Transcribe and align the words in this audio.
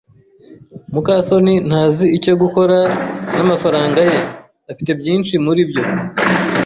muka 0.93 1.13
soni 1.27 1.53
ntazi 1.67 2.05
icyo 2.17 2.33
gukora 2.41 2.77
namafaranga 3.35 3.99
ye. 4.09 4.17
Afite 4.71 4.91
byinshi 4.99 5.33
muri 5.45 5.61
byo. 5.69 5.83